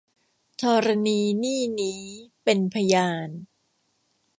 [0.61, 2.03] ธรณีนี่นี้
[2.43, 3.29] เป็นพยาน